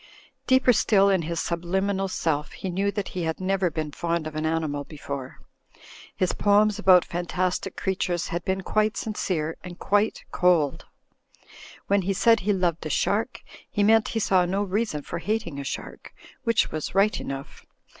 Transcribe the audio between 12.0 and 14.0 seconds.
he said he loved a shark, he